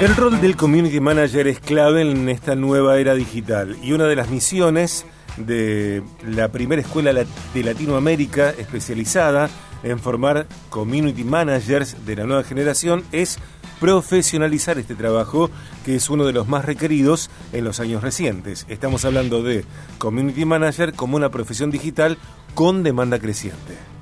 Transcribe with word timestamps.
El 0.00 0.14
rol 0.14 0.40
del 0.40 0.56
community 0.56 1.00
manager 1.00 1.48
es 1.48 1.60
clave 1.60 2.02
en 2.02 2.28
esta 2.28 2.54
nueva 2.54 2.98
era 2.98 3.14
digital 3.14 3.76
y 3.82 3.92
una 3.92 4.04
de 4.04 4.16
las 4.16 4.30
misiones 4.30 5.04
de 5.36 6.02
la 6.26 6.48
primera 6.48 6.80
escuela 6.80 7.12
de 7.12 7.62
Latinoamérica 7.62 8.50
especializada 8.50 9.50
en 9.82 9.98
formar 9.98 10.46
community 10.70 11.24
managers 11.24 12.06
de 12.06 12.16
la 12.16 12.24
nueva 12.24 12.44
generación 12.44 13.04
es 13.12 13.38
profesionalizar 13.80 14.78
este 14.78 14.94
trabajo 14.94 15.50
que 15.84 15.96
es 15.96 16.08
uno 16.08 16.24
de 16.24 16.32
los 16.32 16.48
más 16.48 16.64
requeridos 16.64 17.30
en 17.52 17.64
los 17.64 17.80
años 17.80 18.02
recientes. 18.02 18.64
Estamos 18.68 19.04
hablando 19.04 19.42
de 19.42 19.64
community 19.98 20.44
manager 20.44 20.94
como 20.94 21.16
una 21.16 21.30
profesión 21.30 21.70
digital 21.70 22.16
con 22.54 22.82
demanda 22.82 23.18
creciente. 23.18 23.95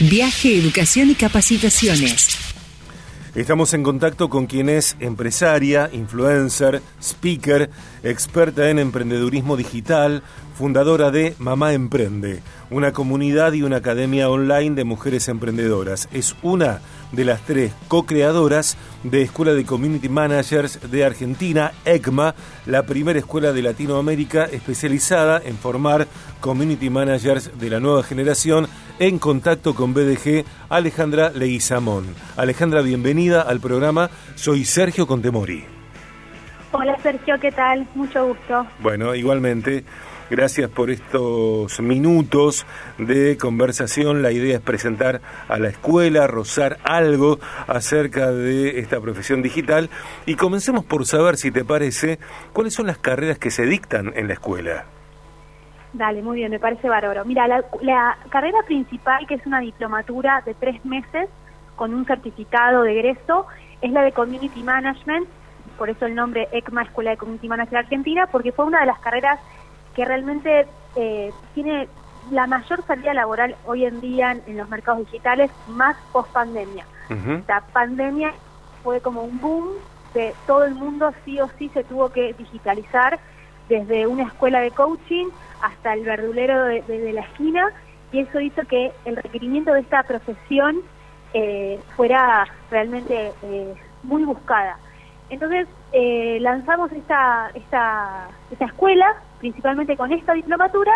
Viaje, 0.00 0.56
educación 0.56 1.10
y 1.10 1.14
capacitaciones. 1.14 2.28
Estamos 3.34 3.72
en 3.72 3.82
contacto 3.82 4.28
con 4.28 4.46
quien 4.46 4.68
es 4.68 4.96
empresaria, 5.00 5.90
influencer, 5.92 6.82
speaker, 7.00 7.70
experta 8.02 8.68
en 8.68 8.78
emprendedurismo 8.78 9.56
digital, 9.56 10.22
fundadora 10.58 11.10
de 11.10 11.34
Mamá 11.38 11.72
Emprende, 11.72 12.42
una 12.70 12.92
comunidad 12.92 13.52
y 13.52 13.62
una 13.62 13.76
academia 13.76 14.28
online 14.28 14.74
de 14.74 14.84
mujeres 14.84 15.28
emprendedoras. 15.28 16.08
Es 16.12 16.34
una 16.42 16.80
de 17.12 17.24
las 17.24 17.42
tres 17.42 17.72
co-creadoras 17.88 18.76
de 19.04 19.22
Escuela 19.22 19.54
de 19.54 19.64
Community 19.64 20.08
Managers 20.08 20.90
de 20.90 21.04
Argentina, 21.04 21.72
ECMA, 21.84 22.34
la 22.66 22.82
primera 22.82 23.18
escuela 23.18 23.52
de 23.52 23.62
Latinoamérica 23.62 24.44
especializada 24.44 25.40
en 25.44 25.56
formar 25.56 26.06
community 26.40 26.90
managers 26.90 27.58
de 27.58 27.70
la 27.70 27.80
nueva 27.80 28.02
generación 28.02 28.66
en 28.98 29.18
contacto 29.18 29.74
con 29.74 29.94
BDG, 29.94 30.44
Alejandra 30.68 31.30
Leguizamón. 31.30 32.14
Alejandra, 32.36 32.82
bienvenida 32.82 33.42
al 33.42 33.60
programa. 33.60 34.10
Soy 34.34 34.64
Sergio 34.64 35.06
Contemori. 35.06 35.64
Hola 36.72 36.96
Sergio, 37.02 37.38
¿qué 37.38 37.52
tal? 37.52 37.86
Mucho 37.94 38.28
gusto. 38.28 38.66
Bueno, 38.80 39.14
igualmente. 39.14 39.84
Gracias 40.32 40.70
por 40.70 40.90
estos 40.90 41.78
minutos 41.82 42.66
de 42.96 43.36
conversación. 43.36 44.22
La 44.22 44.32
idea 44.32 44.56
es 44.56 44.62
presentar 44.62 45.20
a 45.46 45.58
la 45.58 45.68
escuela, 45.68 46.26
rozar 46.26 46.78
algo 46.84 47.38
acerca 47.66 48.32
de 48.32 48.78
esta 48.78 48.98
profesión 48.98 49.42
digital 49.42 49.90
y 50.24 50.36
comencemos 50.36 50.86
por 50.86 51.04
saber, 51.04 51.36
si 51.36 51.50
te 51.50 51.66
parece, 51.66 52.18
cuáles 52.54 52.72
son 52.72 52.86
las 52.86 52.96
carreras 52.96 53.38
que 53.38 53.50
se 53.50 53.66
dictan 53.66 54.14
en 54.16 54.26
la 54.26 54.32
escuela. 54.32 54.86
Dale, 55.92 56.22
muy 56.22 56.38
bien, 56.38 56.50
me 56.50 56.58
parece 56.58 56.88
bárbaro. 56.88 57.26
Mira, 57.26 57.46
la, 57.46 57.62
la 57.82 58.16
carrera 58.30 58.60
principal, 58.66 59.26
que 59.26 59.34
es 59.34 59.44
una 59.44 59.60
diplomatura 59.60 60.42
de 60.46 60.54
tres 60.54 60.82
meses 60.86 61.28
con 61.76 61.92
un 61.92 62.06
certificado 62.06 62.84
de 62.84 62.92
egreso, 62.92 63.48
es 63.82 63.92
la 63.92 64.00
de 64.00 64.12
Community 64.12 64.62
Management, 64.62 65.28
por 65.76 65.90
eso 65.90 66.06
el 66.06 66.14
nombre 66.14 66.48
ECMA, 66.52 66.84
Escuela 66.84 67.10
de 67.10 67.18
Community 67.18 67.48
Management 67.48 67.84
Argentina, 67.84 68.28
porque 68.32 68.52
fue 68.52 68.64
una 68.64 68.80
de 68.80 68.86
las 68.86 68.98
carreras 69.00 69.38
que 69.94 70.04
realmente 70.04 70.66
eh, 70.96 71.32
tiene 71.54 71.88
la 72.30 72.46
mayor 72.46 72.84
salida 72.86 73.14
laboral 73.14 73.56
hoy 73.66 73.84
en 73.84 74.00
día 74.00 74.36
en, 74.46 74.56
los 74.56 74.68
mercados 74.68 75.04
digitales, 75.06 75.50
más 75.66 75.96
post 76.12 76.30
pandemia. 76.30 76.86
La 77.46 77.60
pandemia 77.60 78.32
fue 78.82 79.00
como 79.00 79.22
un 79.22 79.38
boom 79.38 79.68
de 80.14 80.34
todo 80.46 80.64
el 80.64 80.74
mundo 80.74 81.12
sí 81.24 81.38
o 81.40 81.48
sí 81.58 81.68
se 81.74 81.84
tuvo 81.84 82.10
que 82.10 82.32
digitalizar, 82.34 83.18
desde 83.68 84.06
una 84.06 84.24
escuela 84.24 84.60
de 84.60 84.70
coaching 84.70 85.26
hasta 85.60 85.94
el 85.94 86.04
verdulero 86.04 86.64
de, 86.64 87.12
la 87.12 87.20
esquina, 87.22 87.68
y 88.12 88.20
eso 88.20 88.40
hizo 88.40 88.62
que 88.62 88.92
el 89.04 89.16
requerimiento 89.16 89.72
de 89.72 89.80
esta 89.80 90.02
profesión 90.02 90.80
eh, 91.32 91.80
fuera 91.96 92.46
realmente 92.70 93.32
eh, 93.42 93.74
muy 94.02 94.24
buscada. 94.24 94.78
Entonces 95.30 95.66
lanzamos 96.40 96.90
esta, 96.92 97.50
esta, 97.54 98.28
esta 98.50 98.64
escuela 98.64 99.14
principalmente 99.42 99.96
con 99.96 100.12
esta 100.12 100.34
diplomatura, 100.34 100.92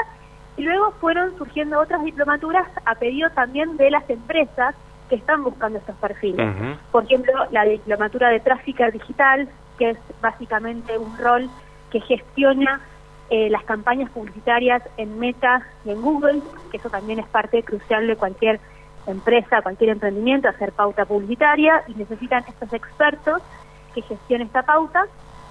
y 0.56 0.62
luego 0.62 0.92
fueron 1.00 1.36
surgiendo 1.36 1.80
otras 1.80 2.02
diplomaturas 2.04 2.66
a 2.84 2.94
pedido 2.94 3.28
también 3.30 3.76
de 3.76 3.90
las 3.90 4.08
empresas 4.08 4.74
que 5.08 5.16
están 5.16 5.44
buscando 5.44 5.78
estos 5.78 5.96
perfiles. 5.96 6.48
Por 6.90 7.04
ejemplo, 7.04 7.32
la 7.50 7.64
diplomatura 7.64 8.30
de 8.30 8.40
tráfico 8.40 8.84
digital, 8.90 9.48
que 9.78 9.90
es 9.90 9.98
básicamente 10.22 10.96
un 10.96 11.16
rol 11.18 11.50
que 11.90 12.00
gestiona 12.00 12.80
eh, 13.28 13.50
las 13.50 13.64
campañas 13.64 14.10
publicitarias 14.10 14.82
en 14.96 15.18
Meta 15.18 15.62
y 15.84 15.90
en 15.90 16.00
Google, 16.00 16.40
que 16.70 16.78
eso 16.78 16.88
también 16.88 17.18
es 17.18 17.26
parte 17.26 17.62
crucial 17.62 18.06
de 18.06 18.16
cualquier 18.16 18.60
empresa, 19.06 19.62
cualquier 19.62 19.90
emprendimiento, 19.90 20.48
hacer 20.48 20.72
pauta 20.72 21.04
publicitaria 21.04 21.82
y 21.88 21.94
necesitan 21.94 22.44
estos 22.48 22.72
expertos 22.72 23.42
que 23.96 24.02
gestionen 24.02 24.48
esta 24.48 24.62
pauta. 24.62 25.06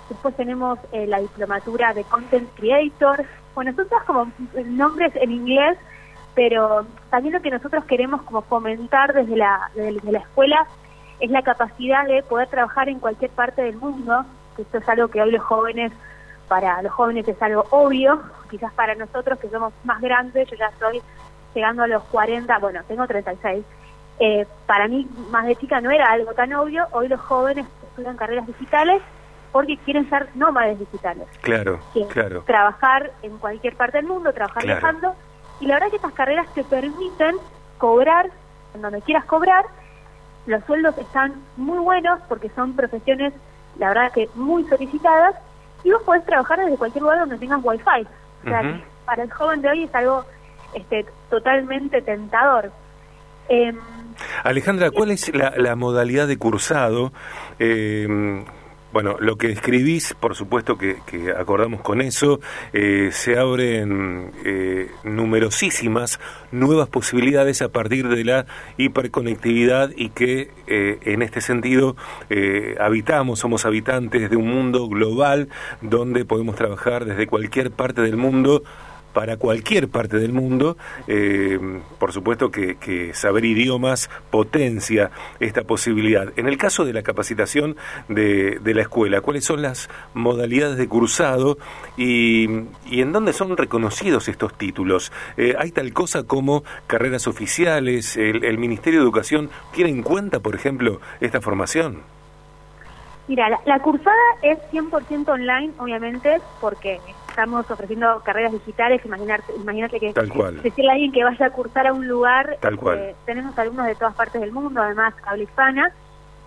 Después 0.07 0.35
tenemos 0.35 0.77
eh, 0.91 1.07
la 1.07 1.19
diplomatura 1.19 1.93
de 1.93 2.03
Content 2.03 2.47
Creator. 2.55 3.25
Bueno, 3.55 3.73
son 3.73 3.87
todas 3.89 4.03
como 4.05 4.31
nombres 4.65 5.11
en 5.15 5.31
inglés, 5.31 5.77
pero 6.35 6.85
también 7.09 7.33
lo 7.33 7.41
que 7.41 7.49
nosotros 7.49 7.83
queremos 7.85 8.21
como 8.21 8.43
fomentar 8.43 9.13
desde 9.13 9.35
la, 9.35 9.71
desde 9.73 10.11
la 10.11 10.19
escuela 10.19 10.67
es 11.19 11.31
la 11.31 11.41
capacidad 11.41 12.05
de 12.05 12.21
poder 12.23 12.47
trabajar 12.49 12.89
en 12.89 12.99
cualquier 12.99 13.31
parte 13.31 13.63
del 13.63 13.77
mundo, 13.77 14.25
esto 14.57 14.77
es 14.77 14.89
algo 14.89 15.07
que 15.07 15.21
hoy 15.21 15.31
los 15.31 15.41
jóvenes, 15.41 15.91
para 16.49 16.81
los 16.81 16.91
jóvenes 16.91 17.27
es 17.27 17.41
algo 17.41 17.65
obvio, 17.71 18.21
quizás 18.49 18.73
para 18.73 18.95
nosotros 18.95 19.39
que 19.39 19.49
somos 19.49 19.73
más 19.85 20.01
grandes, 20.01 20.49
yo 20.49 20.57
ya 20.57 20.67
estoy 20.67 21.01
llegando 21.53 21.83
a 21.83 21.87
los 21.87 22.03
40, 22.03 22.59
bueno, 22.59 22.81
tengo 22.85 23.07
36, 23.07 23.63
eh, 24.19 24.45
para 24.65 24.89
mí 24.89 25.07
más 25.31 25.45
de 25.45 25.55
chica 25.55 25.79
no 25.79 25.89
era 25.89 26.11
algo 26.11 26.33
tan 26.33 26.51
obvio, 26.53 26.85
hoy 26.91 27.07
los 27.07 27.21
jóvenes 27.21 27.65
estudian 27.95 28.17
carreras 28.17 28.45
digitales 28.45 29.01
porque 29.53 29.77
quieren 29.77 30.09
ser 30.09 30.27
nómades 30.35 30.77
digitales. 30.77 31.27
Claro, 31.39 31.79
claro. 32.11 32.41
Trabajar 32.41 33.13
en 33.21 33.37
cualquier 33.37 33.75
parte 33.75 33.97
del 33.97 34.05
mundo, 34.05 34.33
trabajar 34.33 34.65
viajando. 34.65 35.15
Y 35.61 35.67
la 35.67 35.75
verdad 35.75 35.89
que 35.89 35.95
estas 35.95 36.11
carreras 36.11 36.53
te 36.53 36.65
permiten 36.65 37.37
cobrar 37.77 38.29
en 38.73 38.81
donde 38.81 39.01
quieras 39.01 39.23
cobrar. 39.23 39.63
Los 40.45 40.61
sueldos 40.65 40.97
están 40.97 41.35
muy 41.55 41.79
buenos 41.79 42.19
porque 42.27 42.49
son 42.49 42.75
profesiones, 42.75 43.33
la 43.79 43.87
verdad 43.87 44.11
que 44.11 44.29
muy 44.35 44.65
solicitadas. 44.67 45.35
Y 45.85 45.91
vos 45.91 46.03
podés 46.03 46.25
trabajar 46.25 46.59
desde 46.59 46.77
cualquier 46.77 47.03
lugar 47.03 47.19
donde 47.19 47.37
tengas 47.37 47.63
wifi. 47.63 48.07
O 48.45 48.49
sea, 48.49 48.81
para 49.05 49.23
el 49.23 49.31
joven 49.31 49.61
de 49.61 49.69
hoy 49.69 49.83
es 49.83 49.95
algo 49.95 50.25
este, 50.73 51.05
totalmente 51.29 52.01
tentador. 52.01 52.71
Em, 53.47 53.79
Alejandra, 54.43 54.91
¿cuál 54.91 55.11
es 55.11 55.33
la, 55.33 55.53
la 55.55 55.75
modalidad 55.75 56.27
de 56.27 56.37
cursado? 56.37 57.11
Eh, 57.59 58.43
bueno, 58.95 59.17
lo 59.19 59.35
que 59.35 59.51
escribís, 59.51 60.13
por 60.17 60.37
supuesto 60.37 60.77
que, 60.77 60.95
acordamos 61.37 61.81
con 61.81 61.99
eso, 61.99 62.39
eh, 62.71 63.09
se 63.11 63.37
abren 63.37 64.31
eh, 64.45 64.89
numerosísimas 65.03 66.17
nuevas 66.53 66.87
posibilidades 66.87 67.61
a 67.61 67.67
partir 67.67 68.07
de 68.07 68.23
la 68.23 68.45
hiperconectividad 68.77 69.89
y 69.97 70.11
que 70.11 70.49
eh, 70.67 70.99
en 71.01 71.23
este 71.23 71.41
sentido 71.41 71.97
habitamos, 72.79 73.39
somos 73.39 73.65
habitantes 73.65 74.29
de 74.29 74.37
un 74.37 74.47
mundo 74.47 74.87
global 74.87 75.49
donde 75.81 76.23
podemos 76.23 76.55
trabajar 76.55 77.03
desde 77.03 77.27
cualquier 77.27 77.71
parte 77.71 78.01
del 78.01 78.15
mundo 78.15 78.63
para 79.15 79.37
cualquier 79.37 79.87
parte 79.87 80.19
del 80.19 80.33
mundo. 80.33 80.77
Eh, 81.07 81.57
por 81.97 82.11
supuesto 82.11 82.51
que, 82.51 82.75
saber 83.13 83.45
idiomas 83.45 84.09
potencia 84.29 85.09
esta 85.39 85.63
posibilidad. 85.63 86.33
En 86.35 86.47
el 86.47 86.57
caso 86.57 86.83
de 86.83 86.91
la 86.91 87.01
capacitación 87.01 87.77
de, 88.09 88.59
la 88.61 88.81
escuela, 88.81 89.21
¿cuáles 89.21 89.45
son 89.45 89.61
las 89.61 89.89
modalidades 90.13 90.77
de 90.77 90.89
cursado 90.89 91.57
y, 91.95 92.43
en 92.91 93.11
dónde 93.13 93.31
son 93.31 93.55
reconocidos 93.55 94.27
estos 94.27 94.53
títulos? 94.57 95.13
Eh, 95.37 95.55
¿Hay 95.57 95.71
tal 95.71 95.93
cosa 95.93 96.23
como 96.23 96.65
carreras 96.85 97.25
oficiales? 97.25 98.17
¿El, 98.17 98.57
Ministerio 98.57 98.99
de 98.99 99.05
Educación 99.05 99.49
tiene 99.73 99.91
en 99.91 100.03
cuenta, 100.03 100.41
por 100.41 100.55
ejemplo, 100.55 100.99
esta 101.21 101.39
formación? 101.39 102.01
Mira, 103.29 103.49
la, 103.49 103.59
la 103.65 103.79
cursada 103.79 104.15
es 104.41 104.59
100% 104.73 105.29
online, 105.29 105.71
obviamente, 105.77 106.41
porque 106.59 106.99
estamos 107.35 107.69
ofreciendo 107.69 108.21
carreras 108.23 108.53
digitales, 108.53 109.01
imagínate, 109.03 109.43
imagínate 109.57 109.99
que 109.99 110.13
decirle 110.63 110.89
a 110.89 110.93
alguien 110.93 111.11
que 111.11 111.21
vaya 111.21 111.47
a 111.47 111.49
cursar 111.49 111.85
a 111.85 111.91
un 111.91 112.07
lugar, 112.07 112.57
eh, 112.61 113.15
tenemos 113.25 113.59
alumnos 113.59 113.87
de 113.87 113.95
todas 113.95 114.15
partes 114.15 114.39
del 114.39 114.53
mundo, 114.53 114.81
además 114.81 115.13
habla 115.25 115.43
hispana, 115.43 115.91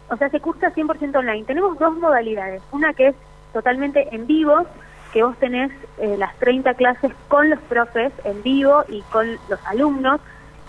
o 0.08 0.17
sea, 0.17 0.31
se 0.31 0.40
cursa 0.40 0.73
100% 0.73 1.14
online. 1.19 1.44
Tenemos 1.44 1.79
dos 1.79 1.94
modalidades, 1.99 2.62
una 2.73 2.94
que 2.94 3.08
es 3.08 3.14
totalmente 3.52 4.08
en 4.12 4.26
vivo, 4.26 4.64
que 5.12 5.23
vos 5.23 5.37
tenés 5.37 5.70
eh, 5.99 6.17
las 6.17 6.35
30 6.38 6.73
clases 6.73 7.12
con 7.29 7.50
los 7.50 7.61
profes 7.61 8.11
en 8.25 8.43
vivo 8.43 8.82
y 8.88 9.02
con 9.12 9.31
los 9.50 9.61
alumnos, 9.67 10.23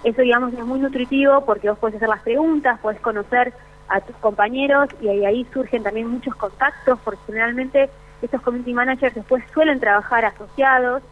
eso 0.04 0.22
digamos 0.22 0.52
es 0.52 0.66
muy 0.66 0.82
nutritivo 0.82 1.46
porque 1.46 1.70
vos 1.70 1.80
podés 1.80 1.96
hacer 1.96 2.10
las 2.10 2.24
preguntas, 2.24 2.78
podés 2.82 3.00
conocer 3.00 3.54
a 3.88 4.02
tus 4.02 4.18
compañeros 4.18 4.90
y 5.02 5.08
ahí, 5.08 5.26
ahí 5.26 5.48
surgen 5.54 5.82
también 5.82 6.10
muchos 6.10 6.36
contactos, 6.36 7.00
porque 7.06 7.22
generalmente 7.26 7.90
estos 8.22 8.42
community 8.42 8.74
managers 8.74 9.16
después 9.16 9.44
suelen 9.54 9.80
trabajar 9.80 10.26
asociados. 10.26 11.04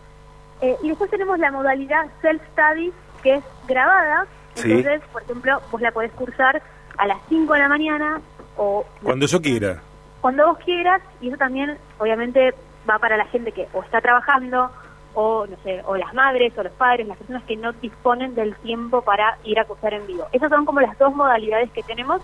Eh, 0.61 0.75
y 0.81 0.89
después 0.89 1.09
tenemos 1.11 1.37
la 1.39 1.51
modalidad 1.51 2.07
self-study, 2.21 2.91
que 3.23 3.35
es 3.35 3.43
grabada. 3.67 4.25
Entonces, 4.55 5.01
por 5.11 5.21
ejemplo, 5.21 5.61
vos 5.71 5.81
la 5.81 5.91
podés 5.91 6.11
cursar 6.13 6.61
a 6.97 7.07
las 7.07 7.17
5 7.29 7.53
de 7.53 7.59
la 7.59 7.69
mañana 7.69 8.21
o... 8.57 8.85
Cuando 9.03 9.27
yo 9.27 9.41
quiera. 9.41 9.81
Cuando 10.21 10.47
vos 10.47 10.57
quieras, 10.59 11.01
y 11.21 11.27
eso 11.27 11.37
también 11.37 11.77
obviamente 11.99 12.55
va 12.89 12.97
para 12.97 13.17
la 13.17 13.25
gente 13.25 13.51
que 13.51 13.67
o 13.73 13.83
está 13.83 14.01
trabajando 14.01 14.71
o 15.13 15.47
no 15.47 15.57
sé, 15.63 15.81
o 15.85 15.97
las 15.97 16.13
madres 16.13 16.55
o 16.57 16.63
los 16.63 16.73
padres, 16.73 17.07
las 17.07 17.17
personas 17.17 17.43
que 17.43 17.55
no 17.55 17.73
disponen 17.73 18.35
del 18.35 18.55
tiempo 18.57 19.01
para 19.01 19.37
ir 19.43 19.59
a 19.59 19.65
cursar 19.65 19.95
en 19.95 20.05
vivo. 20.05 20.27
Esas 20.31 20.49
son 20.49 20.65
como 20.65 20.79
las 20.79 20.97
dos 20.99 21.15
modalidades 21.15 21.71
que 21.71 21.81
tenemos 21.81 22.21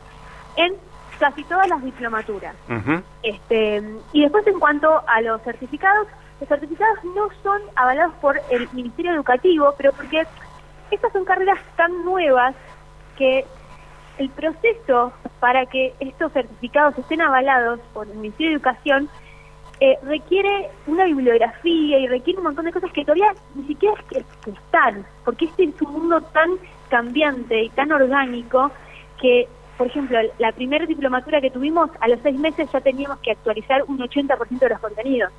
en 0.55 0.75
casi 1.19 1.43
todas 1.43 1.67
las 1.67 1.83
diplomaturas. 1.83 2.55
este, 3.23 3.83
y 4.11 4.21
después 4.21 4.45
en 4.47 4.59
cuanto 4.59 5.03
a 5.07 5.21
los 5.21 5.41
certificados, 5.43 6.07
los 6.39 6.49
certificados 6.49 7.03
no 7.03 7.29
son 7.41 7.61
avalados 7.75 8.13
por 8.15 8.39
el 8.49 8.67
Ministerio 8.73 9.13
Educativo, 9.13 9.73
pero 9.77 9.91
porque 9.93 10.25
estas 10.91 11.11
son 11.13 11.25
carreras 11.25 11.59
tan 11.75 12.03
nuevas 12.03 12.55
que 13.17 13.45
el 14.17 14.29
proceso 14.29 15.13
para 15.39 15.65
que 15.65 15.93
estos 15.99 16.31
certificados 16.31 16.97
estén 16.97 17.21
avalados 17.21 17.79
por 17.93 18.07
el 18.07 18.15
Ministerio 18.15 18.51
de 18.51 18.55
Educación 18.55 19.09
eh, 19.79 19.97
requiere 20.03 20.69
una 20.87 21.05
bibliografía 21.05 21.99
y 21.99 22.07
requiere 22.07 22.39
un 22.39 22.45
montón 22.45 22.65
de 22.65 22.71
cosas 22.71 22.91
que 22.91 23.03
todavía 23.03 23.33
ni 23.55 23.65
siquiera 23.65 23.95
es 23.99 24.05
que, 24.05 24.51
están, 24.51 25.05
porque 25.25 25.45
este 25.45 25.63
es 25.63 25.81
un 25.81 25.93
mundo 25.93 26.21
tan 26.21 26.51
cambiante 26.89 27.63
y 27.63 27.69
tan 27.69 27.91
orgánico 27.91 28.71
que, 29.19 29.47
por 29.77 29.87
ejemplo, 29.87 30.17
la 30.37 30.51
primera 30.51 30.85
diplomatura 30.85 31.41
que 31.41 31.49
tuvimos, 31.49 31.89
a 31.99 32.07
los 32.07 32.19
seis 32.21 32.39
meses 32.39 32.69
ya 32.71 32.81
teníamos 32.81 33.19
que 33.19 33.31
actualizar 33.31 33.83
un 33.87 33.99
80% 33.99 34.59
de 34.59 34.69
los 34.69 34.79
contenidos. 34.79 35.31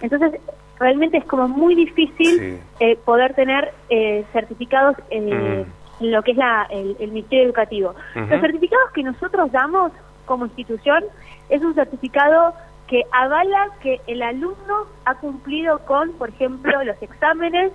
Entonces, 0.00 0.40
realmente 0.78 1.18
es 1.18 1.24
como 1.24 1.48
muy 1.48 1.74
difícil 1.74 2.60
eh, 2.80 2.96
poder 3.04 3.34
tener 3.34 3.72
eh, 3.90 4.24
certificados 4.32 4.96
mm. 5.10 5.12
en 5.12 5.66
lo 6.00 6.22
que 6.22 6.32
es 6.32 6.36
la, 6.36 6.66
el, 6.70 6.96
Ministerio 7.12 7.44
Educativo. 7.44 7.94
Los 8.14 8.40
certificados 8.40 8.90
que 8.92 9.02
nosotros 9.02 9.52
damos 9.52 9.92
como 10.24 10.46
institución 10.46 11.04
es 11.48 11.62
un 11.62 11.74
certificado 11.74 12.54
que 12.86 13.04
avala 13.12 13.68
que 13.80 14.00
el 14.06 14.22
alumno 14.22 14.86
ha 15.04 15.14
cumplido 15.16 15.78
con, 15.80 16.12
por 16.12 16.30
ejemplo, 16.30 16.82
los 16.84 17.00
exámenes, 17.02 17.72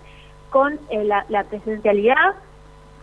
con 0.50 0.80
eh, 0.89 1.04
la, 1.04 1.44
presencialidad 1.44 2.36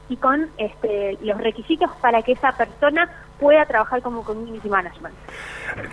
y 0.08 0.16
con 0.16 0.48
este, 0.58 1.18
los 1.22 1.38
requisitos 1.38 1.90
para 2.00 2.22
que 2.22 2.32
esa 2.32 2.52
persona 2.52 3.10
pueda 3.38 3.64
trabajar 3.66 4.02
como 4.02 4.24
community 4.24 4.68
management. 4.68 5.14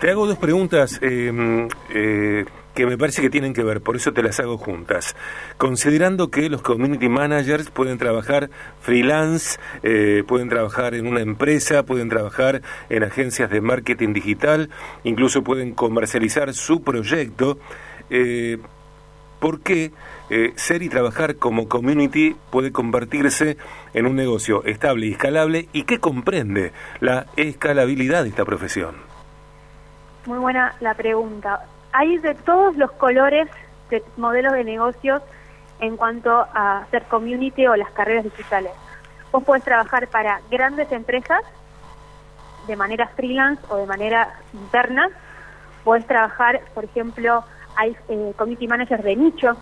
Te 0.00 0.10
hago 0.10 0.26
dos 0.26 0.38
preguntas. 0.38 0.98
Eh, 1.02 1.68
eh, 1.90 2.44
que 2.74 2.86
me 2.86 2.98
parece 2.98 3.22
que 3.22 3.30
tienen 3.30 3.54
que 3.54 3.62
ver, 3.62 3.80
por 3.80 3.96
eso 3.96 4.12
te 4.12 4.22
las 4.22 4.40
hago 4.40 4.58
juntas. 4.58 5.14
Considerando 5.56 6.28
que 6.28 6.50
los 6.50 6.60
community 6.60 7.08
managers 7.08 7.70
pueden 7.70 7.98
trabajar 7.98 8.50
freelance, 8.80 9.58
eh, 9.82 10.24
pueden 10.26 10.48
trabajar 10.48 10.94
en 10.94 11.06
una 11.06 11.20
empresa, 11.20 11.84
pueden 11.84 12.08
trabajar 12.08 12.62
en 12.90 13.04
agencias 13.04 13.48
de 13.48 13.60
marketing 13.60 14.12
digital, 14.12 14.70
incluso 15.04 15.44
pueden 15.44 15.72
comercializar 15.74 16.52
su 16.52 16.82
proyecto, 16.82 17.58
eh, 18.10 18.58
¿por 19.44 19.60
qué 19.60 19.92
eh, 20.30 20.54
ser 20.56 20.82
y 20.82 20.88
trabajar 20.88 21.36
como 21.36 21.68
community 21.68 22.34
puede 22.50 22.72
convertirse 22.72 23.58
en 23.92 24.06
un 24.06 24.16
negocio 24.16 24.64
estable 24.64 25.04
y 25.04 25.12
escalable 25.12 25.68
y 25.74 25.82
qué 25.82 26.00
comprende 26.00 26.72
la 27.00 27.26
escalabilidad 27.36 28.22
de 28.22 28.30
esta 28.30 28.46
profesión? 28.46 28.94
Muy 30.24 30.38
buena 30.38 30.74
la 30.80 30.94
pregunta 30.94 31.60
hay 31.92 32.16
de 32.16 32.34
todos 32.34 32.74
los 32.78 32.90
colores 32.92 33.46
de 33.90 34.02
modelos 34.16 34.54
de 34.54 34.64
negocios 34.64 35.20
en 35.78 35.98
cuanto 35.98 36.30
a 36.54 36.78
hacer 36.78 37.02
community 37.02 37.66
o 37.66 37.76
las 37.76 37.90
carreras 37.90 38.24
digitales. 38.24 38.72
Vos 39.30 39.44
podés 39.44 39.62
trabajar 39.62 40.08
para 40.08 40.40
grandes 40.50 40.90
empresas 40.90 41.42
de 42.66 42.76
manera 42.76 43.08
freelance 43.08 43.62
o 43.68 43.76
de 43.76 43.84
manera 43.84 44.40
interna. 44.54 45.10
Podés 45.84 46.06
trabajar, 46.06 46.62
por 46.72 46.84
ejemplo, 46.84 47.44
hay 47.76 47.96
eh, 48.08 48.32
community 48.36 48.68
managers 48.68 49.04
de 49.04 49.16
nicho, 49.16 49.56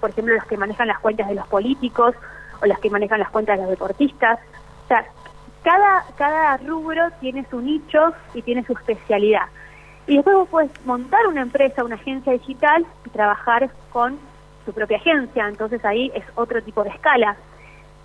por 0.00 0.10
ejemplo, 0.10 0.34
los 0.34 0.44
que 0.44 0.56
manejan 0.56 0.88
las 0.88 0.98
cuentas 0.98 1.28
de 1.28 1.34
los 1.34 1.46
políticos 1.46 2.14
o 2.62 2.66
las 2.66 2.78
que 2.78 2.90
manejan 2.90 3.20
las 3.20 3.30
cuentas 3.30 3.56
de 3.56 3.62
los 3.62 3.70
deportistas. 3.70 4.38
O 4.84 4.88
sea, 4.88 5.04
cada, 5.62 6.04
cada 6.16 6.56
rubro 6.58 7.10
tiene 7.20 7.46
su 7.50 7.60
nicho 7.60 8.12
y 8.34 8.42
tiene 8.42 8.64
su 8.64 8.74
especialidad. 8.74 9.46
Y 10.06 10.16
después 10.16 10.36
vos 10.36 10.48
puedes 10.50 10.70
montar 10.84 11.26
una 11.26 11.40
empresa, 11.40 11.82
una 11.82 11.94
agencia 11.94 12.32
digital 12.34 12.84
y 13.06 13.10
trabajar 13.10 13.70
con 13.90 14.18
tu 14.66 14.72
propia 14.72 14.98
agencia. 14.98 15.48
Entonces 15.48 15.82
ahí 15.84 16.12
es 16.14 16.24
otro 16.34 16.62
tipo 16.62 16.84
de 16.84 16.90
escala. 16.90 17.36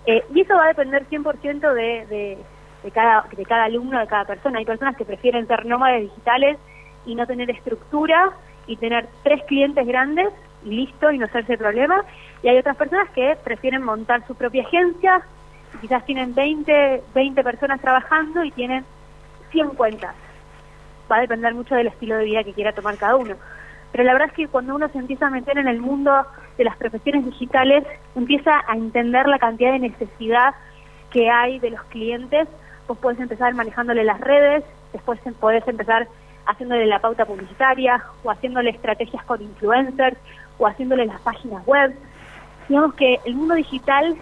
Eh, 0.06 0.24
y 0.34 0.40
eso 0.40 0.54
va 0.54 0.64
a 0.64 0.68
depender 0.68 1.06
100% 1.06 1.74
de, 1.74 2.06
de, 2.06 2.38
de, 2.82 2.90
cada, 2.90 3.26
de 3.30 3.44
cada 3.44 3.64
alumno, 3.64 3.98
de 3.98 4.06
cada 4.06 4.24
persona. 4.24 4.58
Hay 4.58 4.64
personas 4.64 4.96
que 4.96 5.04
prefieren 5.04 5.46
ser 5.46 5.66
nómades 5.66 6.02
digitales 6.02 6.56
y 7.04 7.14
no 7.14 7.26
tener 7.26 7.50
estructura 7.50 8.30
y 8.70 8.76
tener 8.76 9.08
tres 9.22 9.42
clientes 9.44 9.86
grandes 9.86 10.28
y 10.64 10.70
listo 10.70 11.10
y 11.10 11.18
no 11.18 11.26
hacerse 11.26 11.58
problema. 11.58 12.04
Y 12.42 12.48
hay 12.48 12.58
otras 12.58 12.76
personas 12.76 13.08
que 13.10 13.36
prefieren 13.42 13.82
montar 13.82 14.26
su 14.26 14.34
propia 14.34 14.62
agencia 14.62 15.22
y 15.74 15.78
quizás 15.78 16.04
tienen 16.04 16.34
20, 16.34 17.02
20 17.14 17.42
personas 17.42 17.80
trabajando 17.80 18.44
y 18.44 18.50
tienen 18.50 18.84
100 19.50 19.70
cuentas 19.70 20.14
va 21.10 21.16
a 21.16 21.20
depender 21.20 21.54
mucho 21.54 21.74
del 21.74 21.88
estilo 21.88 22.16
de 22.16 22.24
vida 22.24 22.44
que 22.44 22.52
quiera 22.52 22.72
tomar 22.72 22.96
cada 22.96 23.16
uno. 23.16 23.34
Pero 23.92 24.04
la 24.04 24.12
verdad 24.12 24.28
es 24.28 24.34
que 24.34 24.48
cuando 24.48 24.74
uno 24.74 24.88
se 24.88 24.98
empieza 24.98 25.26
a 25.26 25.30
meter 25.30 25.58
en 25.58 25.66
el 25.66 25.80
mundo 25.80 26.12
de 26.56 26.64
las 26.64 26.76
profesiones 26.76 27.24
digitales, 27.24 27.84
empieza 28.14 28.62
a 28.68 28.76
entender 28.76 29.26
la 29.26 29.38
cantidad 29.38 29.72
de 29.72 29.80
necesidad 29.80 30.54
que 31.10 31.28
hay 31.28 31.58
de 31.58 31.70
los 31.70 31.82
clientes. 31.84 32.46
Vos 32.86 32.98
podés 32.98 33.18
empezar 33.18 33.52
manejándole 33.54 34.04
las 34.04 34.20
redes, 34.20 34.64
después 34.92 35.18
podés 35.40 35.66
empezar 35.66 36.06
haciéndole 36.50 36.86
la 36.86 37.00
pauta 37.00 37.24
publicitaria 37.24 38.02
o 38.24 38.30
haciéndole 38.30 38.70
estrategias 38.70 39.24
con 39.24 39.40
influencers 39.40 40.16
o 40.58 40.66
haciéndole 40.66 41.06
las 41.06 41.20
páginas 41.20 41.64
web. 41.66 41.94
Digamos 42.68 42.94
que 42.94 43.18
el 43.24 43.34
mundo 43.34 43.54
digital 43.54 44.16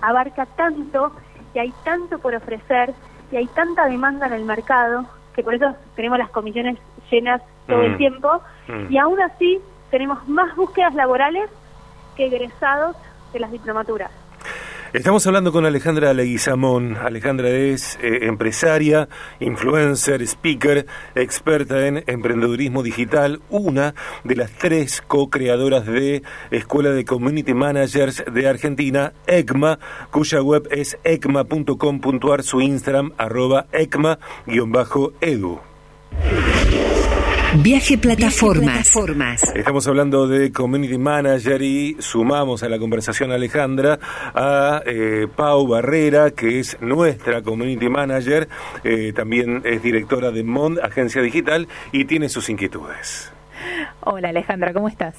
abarca 0.00 0.46
tanto 0.46 1.12
y 1.54 1.58
hay 1.58 1.72
tanto 1.84 2.18
por 2.18 2.34
ofrecer 2.34 2.92
y 3.30 3.36
hay 3.36 3.46
tanta 3.48 3.86
demanda 3.86 4.26
en 4.26 4.32
el 4.32 4.44
mercado 4.44 5.06
que 5.34 5.42
por 5.42 5.54
eso 5.54 5.74
tenemos 5.94 6.18
las 6.18 6.30
comisiones 6.30 6.78
llenas 7.10 7.42
todo 7.66 7.82
el 7.82 7.94
mm. 7.94 7.98
tiempo, 7.98 8.40
mm. 8.68 8.92
y 8.92 8.98
aún 8.98 9.20
así 9.20 9.60
tenemos 9.90 10.26
más 10.28 10.54
búsquedas 10.56 10.94
laborales 10.94 11.48
que 12.16 12.26
egresados 12.26 12.96
de 13.32 13.40
las 13.40 13.50
diplomaturas. 13.50 14.10
Estamos 14.92 15.24
hablando 15.28 15.52
con 15.52 15.64
Alejandra 15.66 16.12
Leguizamón. 16.12 16.96
Alejandra 16.96 17.48
es 17.48 17.96
eh, 18.02 18.26
empresaria, 18.26 19.08
influencer, 19.38 20.20
speaker, 20.22 20.84
experta 21.14 21.86
en 21.86 22.02
emprendedurismo 22.08 22.82
digital, 22.82 23.40
una 23.50 23.94
de 24.24 24.34
las 24.34 24.50
tres 24.50 25.00
co-creadoras 25.06 25.86
de 25.86 26.24
Escuela 26.50 26.90
de 26.90 27.04
Community 27.04 27.54
Managers 27.54 28.24
de 28.32 28.48
Argentina, 28.48 29.12
ECMA, 29.28 29.78
cuya 30.10 30.42
web 30.42 30.66
es 30.72 30.98
ecma.com.ar, 31.04 32.42
su 32.42 32.60
Instagram, 32.60 33.12
arroba 33.16 33.66
ecma-edu. 33.70 35.60
Viaje 37.56 37.98
plataformas. 37.98 38.94
Estamos 39.56 39.88
hablando 39.88 40.28
de 40.28 40.52
Community 40.52 40.98
Manager 40.98 41.60
y 41.60 41.96
sumamos 41.98 42.62
a 42.62 42.68
la 42.68 42.78
conversación 42.78 43.32
Alejandra 43.32 43.98
a 44.32 44.82
eh, 44.86 45.26
Pau 45.34 45.66
Barrera, 45.66 46.30
que 46.30 46.60
es 46.60 46.80
nuestra 46.80 47.42
Community 47.42 47.88
Manager, 47.88 48.48
eh, 48.84 49.12
también 49.12 49.62
es 49.64 49.82
directora 49.82 50.30
de 50.30 50.44
MOND, 50.44 50.78
agencia 50.78 51.22
digital, 51.22 51.66
y 51.90 52.04
tiene 52.04 52.28
sus 52.28 52.48
inquietudes. 52.48 53.32
Hola 54.02 54.28
Alejandra, 54.28 54.72
¿cómo 54.72 54.86
estás? 54.86 55.16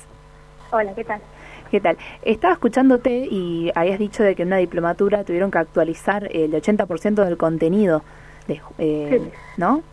Hola, 0.71 0.95
¿qué 0.95 1.03
tal? 1.03 1.21
¿Qué 1.69 1.81
tal? 1.81 1.97
Estaba 2.21 2.53
escuchándote 2.53 3.27
y 3.29 3.73
habías 3.75 3.99
dicho 3.99 4.23
de 4.23 4.35
que 4.35 4.43
en 4.43 4.47
una 4.47 4.57
diplomatura 4.57 5.25
tuvieron 5.25 5.51
que 5.51 5.57
actualizar 5.57 6.29
el 6.31 6.53
80% 6.53 7.25
del 7.25 7.35
contenido, 7.35 8.03
de, 8.47 8.61
eh, 8.77 9.31
¿no? 9.57 9.83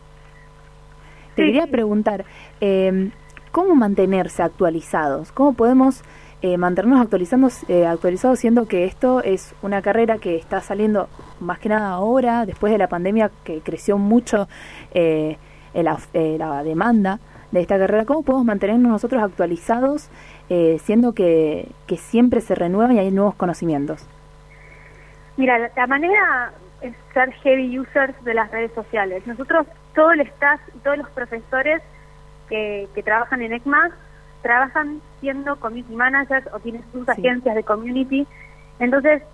Te 1.39 1.45
quería 1.45 1.69
preguntar, 1.69 2.25
eh, 2.61 3.11
¿cómo 3.53 3.77
mantenerse 3.77 4.43
actualizados? 4.43 5.31
¿Cómo 5.31 5.53
podemos 5.53 6.03
eh, 6.43 6.59
mantenernos 6.59 7.01
actualizando, 7.01 7.49
eh, 7.69 7.87
actualizados 7.87 8.41
siendo 8.41 8.67
que 8.67 8.87
esto 8.87 9.23
es 9.23 9.55
una 9.63 9.81
carrera 9.81 10.19
que 10.19 10.35
está 10.35 10.61
saliendo 10.61 11.09
más 11.39 11.61
que 11.61 11.69
nada 11.69 11.91
ahora, 11.91 12.45
después 12.45 12.73
de 12.73 12.79
la 12.79 12.89
pandemia 12.89 13.31
que 13.45 13.61
creció 13.61 13.99
mucho 13.99 14.49
la, 15.75 16.63
demanda 16.65 17.21
de 17.53 17.61
esta 17.61 17.79
carrera? 17.79 18.05
¿Cómo 18.05 18.25
podemos 18.25 18.45
mantenernos 18.45 18.91
nosotros 18.91 19.23
actualizados 19.23 20.11
siendo 20.81 21.13
que, 21.13 21.69
que 21.87 21.99
siempre 21.99 22.41
se 22.41 22.57
renuevan 22.57 22.97
y 22.97 22.99
hay 22.99 23.13
nuevos 23.13 23.37
conocimientos? 23.37 24.05
Mira, 25.37 25.71
la 25.77 25.87
manera 25.87 26.51
es 26.81 26.95
ser 27.15 27.33
heavy 27.45 27.79
users 27.79 28.25
de 28.25 28.35
las 28.35 28.51
redes 28.51 28.73
sociales. 28.73 29.25
Nosotros 29.25 29.69
todo 29.99 30.13
el 30.13 30.21
staff 30.21 30.61
y 30.77 30.79
todos 30.79 30.97
los 30.97 31.11
profesores 31.11 31.83
que, 32.49 32.89
trabajan 33.05 33.43
en 33.43 33.53
ECMA 33.53 33.91
trabajan 34.43 35.01
siendo 35.19 35.59
community 35.59 35.93
managers 35.93 36.47
o 36.53 36.61
tienen 36.61 36.85
sus 36.93 37.09
agencias 37.09 37.57
de 37.57 37.65
community. 37.65 38.25
Entonces, 38.79 39.25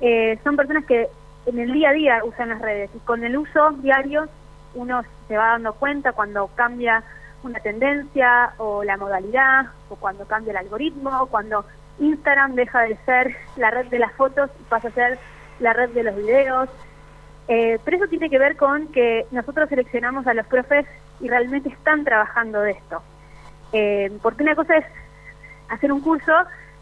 eh, 0.00 0.38
son 0.44 0.54
personas 0.54 0.84
que 0.84 1.08
en 1.46 1.58
el 1.58 1.72
día 1.72 1.90
a 1.90 1.92
día 1.92 2.24
usan 2.24 2.50
las 2.50 2.62
redes 2.62 2.88
y 2.94 3.00
con 3.00 3.24
el 3.24 3.36
uso 3.36 3.72
diario 3.82 4.28
uno 4.74 5.02
se 5.26 5.36
va 5.36 5.48
dando 5.48 5.72
cuenta 5.72 6.12
cuando 6.12 6.46
cambia 6.54 7.02
una 7.42 7.58
tendencia 7.58 8.52
o 8.58 8.84
la 8.84 8.96
modalidad 8.96 9.66
o 9.88 9.96
cuando 9.96 10.24
cambia 10.26 10.52
el 10.52 10.58
algoritmo 10.58 11.22
o 11.22 11.26
cuando 11.26 11.64
Instagram 11.98 12.54
deja 12.54 12.82
de 12.82 12.96
ser 13.06 13.36
la 13.56 13.72
red 13.72 13.86
de 13.86 13.98
las 13.98 14.12
fotos 14.12 14.50
y 14.60 14.62
pasa 14.68 14.86
a 14.86 14.92
ser 14.92 15.18
la 15.58 15.72
red 15.72 15.90
de 15.90 16.04
los 16.04 16.14
videos. 16.14 16.68
Eh, 17.48 17.78
pero 17.84 17.96
eso 17.98 18.08
tiene 18.08 18.28
que 18.28 18.38
ver 18.38 18.56
con 18.56 18.88
que 18.88 19.26
nosotros 19.30 19.68
seleccionamos 19.68 20.26
a 20.26 20.34
los 20.34 20.46
profes 20.46 20.86
y 21.20 21.28
realmente 21.28 21.68
están 21.68 22.04
trabajando 22.04 22.60
de 22.60 22.72
esto. 22.72 23.02
Eh, 23.72 24.10
porque 24.22 24.42
una 24.42 24.54
cosa 24.54 24.76
es 24.76 24.86
hacer 25.68 25.92
un 25.92 26.00
curso 26.00 26.32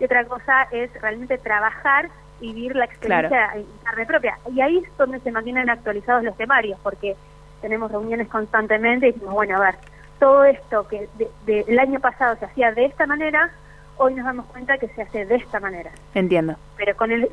y 0.00 0.04
otra 0.04 0.24
cosa 0.24 0.68
es 0.70 0.92
realmente 1.00 1.38
trabajar 1.38 2.08
y 2.40 2.52
vivir 2.52 2.76
la 2.76 2.84
experiencia 2.84 3.50
en 3.54 3.64
carne 3.84 4.06
propia. 4.06 4.38
Y 4.52 4.60
ahí 4.60 4.78
es 4.78 4.96
donde 4.96 5.20
se 5.20 5.30
mantienen 5.30 5.70
actualizados 5.70 6.24
los 6.24 6.36
temarios, 6.36 6.78
porque 6.82 7.16
tenemos 7.60 7.90
reuniones 7.90 8.28
constantemente 8.28 9.08
y 9.08 9.12
decimos, 9.12 9.34
bueno, 9.34 9.56
a 9.56 9.60
ver, 9.60 9.74
todo 10.18 10.44
esto 10.44 10.86
que 10.88 11.08
del 11.46 11.78
año 11.78 12.00
pasado 12.00 12.36
se 12.36 12.44
hacía 12.44 12.72
de 12.72 12.86
esta 12.86 13.06
manera, 13.06 13.50
hoy 13.98 14.14
nos 14.14 14.24
damos 14.24 14.46
cuenta 14.46 14.78
que 14.78 14.88
se 14.88 15.02
hace 15.02 15.24
de 15.24 15.36
esta 15.36 15.60
manera. 15.60 15.90
Entiendo. 16.14 16.56
Pero 16.76 16.96
con 16.96 17.10
el, 17.10 17.28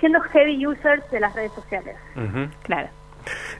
siendo 0.00 0.20
heavy 0.20 0.66
users 0.66 1.08
de 1.10 1.20
las 1.20 1.34
redes 1.34 1.52
sociales. 1.52 1.96
Claro. 2.62 2.88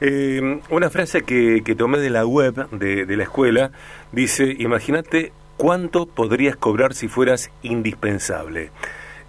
Eh, 0.01 0.61
una 0.71 0.91
frase 0.91 1.23
que, 1.23 1.63
que, 1.65 1.75
tomé 1.75 1.99
de 1.99 2.11
la 2.11 2.25
web 2.25 2.69
de, 2.71 3.05
de 3.05 3.17
la 3.17 3.25
escuela 3.25 3.73
dice, 4.13 4.55
imagínate 4.59 5.33
cuánto 5.57 6.07
podrías 6.07 6.57
cobrar 6.57 6.95
si 6.95 7.09
fueras 7.09 7.51
indispensable. 7.63 8.71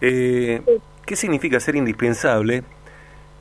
Eh, 0.02 0.62
¿Qué 1.06 1.16
significa 1.16 1.60
ser 1.60 1.76
indispensable? 1.76 2.64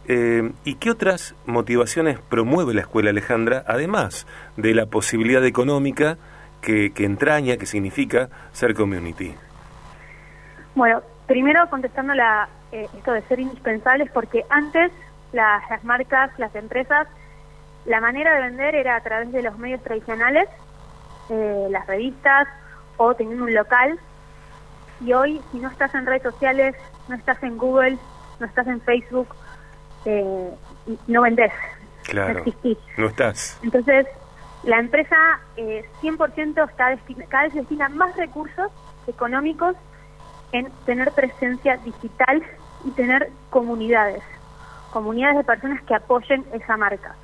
Eh, 0.09 0.53
¿Y 0.65 0.77
qué 0.77 0.91
otras 0.91 1.35
motivaciones 1.47 2.19
promueve 2.21 2.75
la 2.75 2.83
escuela 2.83 3.11
Alejandra, 3.11 3.65
además 3.67 4.27
de 4.57 4.73
la 4.75 4.87
posibilidad 4.87 5.45
económica 5.45 6.17
que, 6.63 6.93
que 6.93 7.05
entraña, 7.05 7.57
que 7.57 7.67
significa 7.67 8.31
ser 8.53 8.75
community? 8.75 9.35
Bueno, 10.77 11.03
primero 11.27 11.69
contestando 11.71 12.15
la, 12.15 12.49
eh, 12.71 12.87
esto 12.97 13.13
de 13.13 13.23
ser 13.23 13.41
indispensables, 13.41 14.11
porque 14.13 14.45
antes 14.51 14.93
las, 15.33 15.69
las 15.71 15.83
marcas, 15.85 16.31
las 16.39 16.55
empresas, 16.55 17.09
la 17.87 18.01
manera 18.01 18.35
de 18.35 18.43
vender 18.43 18.75
era 18.75 18.97
a 18.97 19.01
través 19.01 19.33
de 19.33 19.43
los 19.43 19.59
medios 19.59 19.83
tradicionales, 19.83 20.49
eh, 21.31 21.67
las 21.71 21.87
revistas 21.87 22.47
o 22.99 23.15
teniendo 23.15 23.45
un 23.45 23.55
local. 23.55 23.99
Y 25.01 25.15
hoy, 25.15 25.41
si 25.51 25.59
no 25.59 25.71
estás 25.71 25.95
en 25.95 26.05
redes 26.05 26.23
sociales, 26.23 26.77
no 27.09 27.17
estás 27.17 27.43
en 27.43 27.57
Google, 27.57 27.97
no 28.39 28.47
estás 28.47 28.67
en 28.67 28.83
Facebook, 28.83 29.35
eh, 30.05 30.51
no 31.07 31.23
vendés. 31.23 31.53
Claro. 32.03 32.35
No 32.35 32.39
existís. 32.41 32.79
No 32.99 33.07
estás. 33.07 33.59
Entonces, 33.63 34.07
la 34.63 34.79
empresa 34.79 35.17
eh, 35.57 35.89
100% 36.03 36.69
está 36.69 36.91
destina, 36.91 37.25
cada 37.29 37.45
vez 37.45 37.55
destina 37.55 37.89
más 37.89 38.15
recursos 38.17 38.71
económicos 39.07 39.75
en 40.53 40.71
tener 40.85 41.13
presencia 41.13 41.77
digital 41.79 42.43
y 42.85 42.91
tener 42.93 43.31
comunidades, 43.51 44.23
comunidades 44.93 45.39
de 45.39 45.45
personas 45.45 45.83
que 45.83 45.95
apoyen 45.95 46.45
esa 46.53 46.77
marca. 46.77 47.15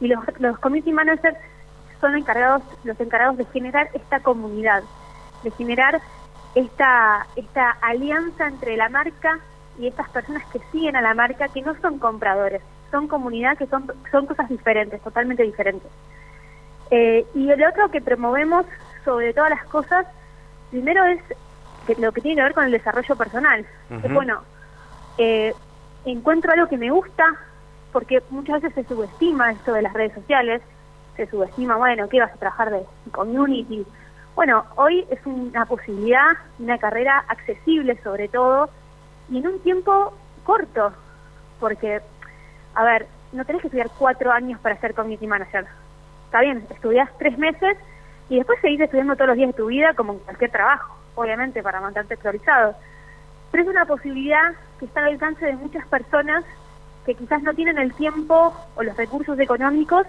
Y 0.00 0.08
los, 0.08 0.20
los 0.38 0.58
community 0.58 0.92
managers 0.92 1.36
son 2.00 2.16
encargados, 2.16 2.62
los 2.84 2.98
encargados 3.00 3.36
de 3.36 3.44
generar 3.46 3.88
esta 3.92 4.20
comunidad, 4.20 4.82
de 5.42 5.50
generar 5.52 6.00
esta, 6.54 7.26
esta 7.36 7.70
alianza 7.82 8.46
entre 8.46 8.76
la 8.76 8.88
marca 8.88 9.38
y 9.78 9.86
estas 9.86 10.08
personas 10.10 10.44
que 10.52 10.60
siguen 10.72 10.96
a 10.96 11.02
la 11.02 11.14
marca, 11.14 11.48
que 11.48 11.62
no 11.62 11.74
son 11.80 11.98
compradores, 11.98 12.62
son 12.90 13.08
comunidad 13.08 13.56
que 13.56 13.66
son, 13.66 13.90
son 14.10 14.26
cosas 14.26 14.48
diferentes, 14.48 15.00
totalmente 15.02 15.42
diferentes. 15.42 15.90
Eh, 16.90 17.26
y 17.34 17.50
el 17.50 17.62
otro 17.64 17.90
que 17.90 18.00
promovemos 18.00 18.64
sobre 19.04 19.32
todas 19.34 19.50
las 19.50 19.64
cosas, 19.66 20.06
primero 20.70 21.04
es 21.04 21.20
lo 21.96 22.12
que 22.12 22.20
tiene 22.20 22.36
que 22.36 22.42
ver 22.42 22.54
con 22.54 22.64
el 22.64 22.72
desarrollo 22.72 23.16
personal. 23.16 23.66
Es 23.90 24.12
bueno, 24.12 24.42
eh, 25.16 25.54
encuentro 26.04 26.52
algo 26.52 26.68
que 26.68 26.76
me 26.76 26.90
gusta, 26.90 27.24
porque 27.92 28.22
muchas 28.30 28.62
veces 28.62 28.86
se 28.86 28.94
subestima 28.94 29.52
esto 29.52 29.72
de 29.72 29.82
las 29.82 29.92
redes 29.92 30.12
sociales, 30.14 30.62
se 31.16 31.26
subestima, 31.26 31.76
bueno, 31.76 32.08
¿qué 32.08 32.20
vas 32.20 32.32
a 32.32 32.36
trabajar 32.36 32.70
de 32.70 32.82
community? 33.10 33.84
Bueno, 34.36 34.64
hoy 34.76 35.04
es 35.10 35.18
una 35.26 35.66
posibilidad, 35.66 36.36
una 36.58 36.78
carrera 36.78 37.24
accesible 37.28 38.00
sobre 38.02 38.28
todo, 38.28 38.70
y 39.30 39.38
en 39.38 39.48
un 39.48 39.60
tiempo 39.60 40.12
corto, 40.44 40.92
porque, 41.58 42.00
a 42.74 42.84
ver, 42.84 43.06
no 43.32 43.44
tenés 43.44 43.62
que 43.62 43.68
estudiar 43.68 43.90
cuatro 43.98 44.30
años 44.30 44.60
para 44.60 44.78
ser 44.80 44.94
community 44.94 45.26
manager. 45.26 45.66
Está 46.26 46.40
bien, 46.40 46.64
estudias 46.70 47.10
tres 47.18 47.36
meses 47.36 47.76
y 48.28 48.36
después 48.36 48.60
seguís 48.60 48.80
estudiando 48.80 49.16
todos 49.16 49.28
los 49.28 49.36
días 49.36 49.48
de 49.48 49.56
tu 49.56 49.66
vida 49.66 49.94
como 49.94 50.12
en 50.12 50.18
cualquier 50.20 50.50
trabajo 50.50 50.97
obviamente 51.18 51.62
para 51.62 51.80
mantenerte 51.80 52.14
actualizado. 52.14 52.74
Pero 53.50 53.64
es 53.64 53.68
una 53.68 53.86
posibilidad 53.86 54.52
que 54.78 54.86
está 54.86 55.00
al 55.00 55.12
alcance 55.12 55.44
de 55.44 55.56
muchas 55.56 55.86
personas 55.86 56.44
que 57.04 57.14
quizás 57.14 57.42
no 57.42 57.54
tienen 57.54 57.78
el 57.78 57.92
tiempo 57.94 58.54
o 58.76 58.82
los 58.82 58.96
recursos 58.96 59.38
económicos 59.40 60.06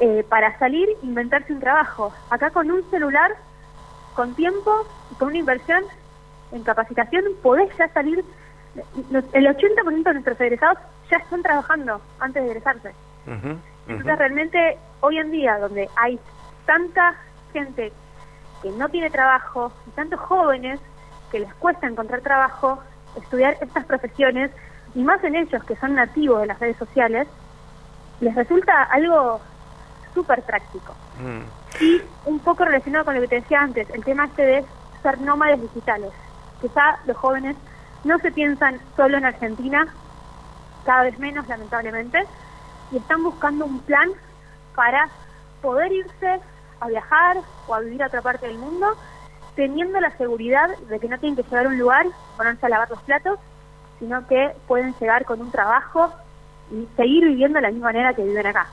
eh, 0.00 0.24
para 0.28 0.58
salir 0.58 0.88
e 0.88 1.06
inventarse 1.06 1.52
un 1.52 1.60
trabajo. 1.60 2.12
Acá 2.30 2.50
con 2.50 2.70
un 2.70 2.88
celular, 2.90 3.32
con 4.14 4.34
tiempo 4.34 4.86
y 5.10 5.14
con 5.16 5.28
una 5.28 5.38
inversión 5.38 5.82
en 6.52 6.62
capacitación, 6.62 7.24
podés 7.42 7.76
ya 7.76 7.88
salir. 7.88 8.24
El 9.34 9.46
80% 9.46 10.02
de 10.02 10.12
nuestros 10.14 10.40
egresados 10.40 10.78
ya 11.10 11.18
están 11.18 11.42
trabajando 11.42 12.00
antes 12.20 12.42
de 12.42 12.48
egresarse. 12.48 12.94
Entonces, 13.86 14.18
realmente, 14.18 14.78
hoy 15.00 15.18
en 15.18 15.30
día, 15.30 15.58
donde 15.58 15.88
hay 15.96 16.18
tanta 16.64 17.14
gente 17.52 17.92
que 18.62 18.70
no 18.70 18.88
tiene 18.88 19.10
trabajo 19.10 19.72
y 19.86 19.90
tantos 19.90 20.20
jóvenes 20.20 20.80
que 21.30 21.40
les 21.40 21.52
cuesta 21.54 21.86
encontrar 21.86 22.20
trabajo, 22.20 22.78
estudiar 23.16 23.56
estas 23.60 23.84
profesiones, 23.84 24.50
y 24.94 25.02
más 25.02 25.22
en 25.24 25.34
ellos 25.34 25.64
que 25.64 25.76
son 25.76 25.94
nativos 25.94 26.40
de 26.40 26.46
las 26.46 26.60
redes 26.60 26.76
sociales, 26.76 27.26
les 28.20 28.34
resulta 28.34 28.84
algo 28.84 29.40
súper 30.14 30.42
práctico. 30.42 30.94
Mm. 31.18 31.82
Y 31.82 32.02
un 32.26 32.38
poco 32.40 32.64
relacionado 32.64 33.06
con 33.06 33.14
lo 33.14 33.20
que 33.22 33.28
te 33.28 33.40
decía 33.40 33.62
antes, 33.62 33.88
el 33.90 34.04
tema 34.04 34.26
este 34.26 34.42
de 34.42 34.64
ser 35.02 35.20
nómades 35.20 35.60
digitales. 35.60 36.12
Quizá 36.60 36.98
los 37.06 37.16
jóvenes 37.16 37.56
no 38.04 38.18
se 38.18 38.30
piensan 38.30 38.80
solo 38.96 39.16
en 39.16 39.24
Argentina, 39.24 39.86
cada 40.84 41.04
vez 41.04 41.18
menos 41.18 41.48
lamentablemente, 41.48 42.24
y 42.90 42.98
están 42.98 43.22
buscando 43.24 43.64
un 43.64 43.80
plan 43.80 44.10
para 44.74 45.08
poder 45.62 45.92
irse 45.92 46.40
a 46.82 46.88
viajar 46.88 47.36
o 47.68 47.74
a 47.74 47.80
vivir 47.80 48.02
a 48.02 48.06
otra 48.08 48.22
parte 48.22 48.46
del 48.46 48.58
mundo, 48.58 48.86
teniendo 49.54 50.00
la 50.00 50.10
seguridad 50.16 50.68
de 50.88 50.98
que 50.98 51.08
no 51.08 51.18
tienen 51.18 51.36
que 51.36 51.42
llegar 51.44 51.66
a 51.66 51.68
un 51.68 51.78
lugar, 51.78 52.06
ponerse 52.36 52.66
a 52.66 52.68
lavar 52.68 52.90
los 52.90 53.00
platos, 53.02 53.38
sino 53.98 54.26
que 54.26 54.50
pueden 54.66 54.94
llegar 55.00 55.24
con 55.24 55.40
un 55.40 55.50
trabajo 55.52 56.12
y 56.72 56.88
seguir 56.96 57.24
viviendo 57.24 57.58
de 57.58 57.62
la 57.62 57.70
misma 57.70 57.86
manera 57.86 58.14
que 58.14 58.24
viven 58.24 58.46
acá, 58.46 58.66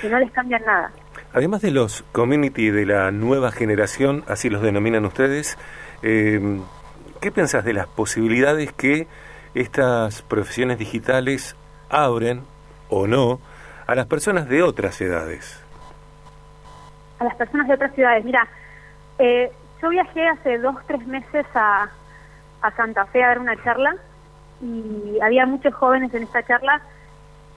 que 0.00 0.08
no 0.08 0.18
les 0.18 0.32
cambian 0.32 0.62
nada. 0.64 0.90
Además 1.32 1.60
de 1.62 1.70
los 1.70 2.02
community 2.10 2.70
de 2.70 2.86
la 2.86 3.12
nueva 3.12 3.52
generación, 3.52 4.24
así 4.26 4.50
los 4.50 4.62
denominan 4.62 5.04
ustedes, 5.04 5.56
eh, 6.02 6.60
¿qué 7.20 7.30
piensas 7.30 7.64
de 7.64 7.74
las 7.74 7.86
posibilidades 7.86 8.72
que 8.72 9.06
estas 9.54 10.22
profesiones 10.22 10.78
digitales 10.78 11.54
abren 11.88 12.42
o 12.88 13.06
no 13.06 13.40
a 13.86 13.94
las 13.94 14.06
personas 14.06 14.48
de 14.48 14.62
otras 14.62 15.00
edades? 15.00 15.62
A 17.20 17.24
las 17.24 17.34
personas 17.36 17.68
de 17.68 17.74
otras 17.74 17.94
ciudades. 17.94 18.24
Mira, 18.24 18.48
eh, 19.18 19.52
yo 19.80 19.90
viajé 19.90 20.26
hace 20.26 20.58
dos, 20.58 20.76
tres 20.86 21.06
meses 21.06 21.46
a, 21.54 21.88
a 22.62 22.70
Santa 22.72 23.06
Fe 23.06 23.22
a 23.22 23.28
dar 23.28 23.38
una 23.38 23.62
charla 23.62 23.94
y 24.60 25.18
había 25.22 25.46
muchos 25.46 25.72
jóvenes 25.74 26.12
en 26.14 26.24
esta 26.24 26.42
charla 26.44 26.80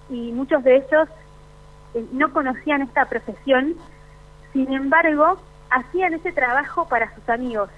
y 0.10 0.32
muchos 0.34 0.64
de 0.64 0.76
ellos 0.78 1.10
eh, 1.94 2.06
no 2.12 2.32
conocían 2.32 2.82
esta 2.82 3.06
profesión, 3.06 3.76
sin 4.52 4.72
embargo, 4.72 5.40
hacían 5.70 6.14
ese 6.14 6.32
trabajo 6.32 6.88
para 6.88 7.14
sus 7.16 7.28
amigos. 7.30 7.70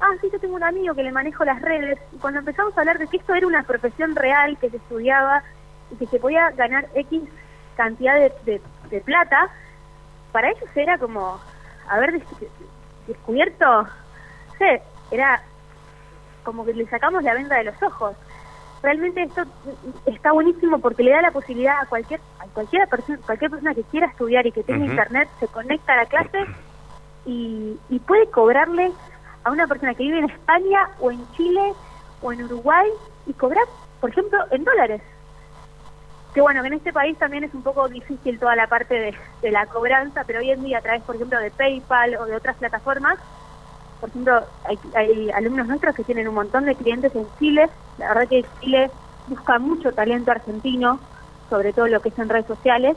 Ah, 0.00 0.14
sí, 0.20 0.28
yo 0.32 0.40
tengo 0.40 0.56
un 0.56 0.64
amigo 0.64 0.94
que 0.94 1.02
le 1.02 1.12
manejo 1.12 1.44
las 1.44 1.60
redes. 1.60 1.98
Y 2.12 2.18
cuando 2.18 2.40
empezamos 2.40 2.76
a 2.76 2.80
hablar 2.80 2.98
de 2.98 3.06
que 3.06 3.18
esto 3.18 3.34
era 3.34 3.46
una 3.46 3.62
profesión 3.62 4.16
real, 4.16 4.56
que 4.58 4.70
se 4.70 4.78
estudiaba 4.78 5.42
y 5.90 5.96
que 5.96 6.06
se 6.06 6.18
podía 6.18 6.50
ganar 6.50 6.86
X 6.94 7.22
cantidad 7.76 8.14
de, 8.14 8.60
de 8.90 9.00
plata, 9.00 9.50
para 10.32 10.50
ellos 10.50 10.68
era 10.74 10.98
como 10.98 11.40
haber 11.88 12.22
descubierto, 13.06 13.86
sí, 14.58 14.66
era 15.10 15.42
como 16.44 16.64
que 16.64 16.74
le 16.74 16.86
sacamos 16.86 17.22
la 17.22 17.34
venda 17.34 17.56
de 17.56 17.64
los 17.64 17.82
ojos. 17.82 18.16
Realmente 18.82 19.22
esto 19.22 19.42
está 20.06 20.32
buenísimo 20.32 20.78
porque 20.78 21.02
le 21.02 21.10
da 21.10 21.20
la 21.20 21.32
posibilidad 21.32 21.80
a 21.80 21.86
cualquier 21.86 22.20
a 22.38 22.46
cualquier 22.46 22.88
persona, 22.88 23.18
cualquier 23.26 23.50
persona 23.50 23.74
que 23.74 23.82
quiera 23.84 24.06
estudiar 24.06 24.46
y 24.46 24.52
que 24.52 24.62
tenga 24.62 24.86
internet, 24.86 25.28
se 25.38 25.48
conecta 25.48 25.92
a 25.92 25.96
la 25.96 26.06
clase 26.06 26.46
y, 27.26 27.78
y 27.90 27.98
puede 27.98 28.30
cobrarle 28.30 28.90
a 29.44 29.50
una 29.50 29.66
persona 29.66 29.94
que 29.94 30.04
vive 30.04 30.18
en 30.18 30.30
España 30.30 30.90
o 31.00 31.10
en 31.10 31.30
Chile 31.32 31.74
o 32.22 32.32
en 32.32 32.42
Uruguay 32.44 32.88
y 33.26 33.32
cobrar, 33.34 33.64
por 34.00 34.10
ejemplo, 34.10 34.38
en 34.50 34.64
dólares. 34.64 35.02
Que 36.34 36.40
bueno, 36.40 36.62
que 36.62 36.68
en 36.68 36.74
este 36.74 36.92
país 36.92 37.18
también 37.18 37.44
es 37.44 37.54
un 37.54 37.62
poco 37.62 37.88
difícil 37.88 38.38
toda 38.38 38.54
la 38.56 38.66
parte 38.66 38.94
de, 38.94 39.14
de, 39.42 39.50
la 39.50 39.66
cobranza, 39.66 40.24
pero 40.26 40.40
hoy 40.40 40.50
en 40.50 40.62
día 40.62 40.78
a 40.78 40.82
través, 40.82 41.02
por 41.02 41.16
ejemplo, 41.16 41.38
de 41.38 41.50
PayPal 41.50 42.16
o 42.16 42.26
de 42.26 42.36
otras 42.36 42.56
plataformas, 42.56 43.18
por 44.00 44.08
ejemplo, 44.08 44.42
hay, 44.64 44.78
hay 44.94 45.30
alumnos 45.30 45.66
nuestros 45.66 45.94
que 45.94 46.04
tienen 46.04 46.28
un 46.28 46.34
montón 46.34 46.64
de 46.64 46.74
clientes 46.74 47.14
en 47.14 47.26
Chile, 47.38 47.68
la 47.98 48.08
verdad 48.08 48.28
que 48.28 48.44
Chile 48.60 48.90
busca 49.26 49.58
mucho 49.58 49.92
talento 49.92 50.30
argentino, 50.30 50.98
sobre 51.48 51.72
todo 51.72 51.86
lo 51.88 52.00
que 52.00 52.08
es 52.08 52.18
en 52.18 52.28
redes 52.28 52.46
sociales, 52.46 52.96